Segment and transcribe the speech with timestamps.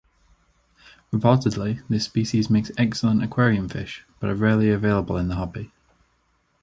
[1.13, 5.69] Reportedly this species makes excellent aquarium fish but are rarely available in the hobby.